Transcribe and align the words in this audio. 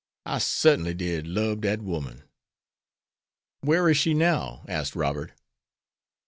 I 0.25 0.39
sartinly 0.39 0.95
did 0.95 1.27
lub 1.27 1.61
dat 1.61 1.83
woman." 1.83 2.23
"Where 3.59 3.87
is 3.87 3.97
she 3.97 4.15
now?" 4.15 4.65
asked 4.67 4.95
Robert. 4.95 5.33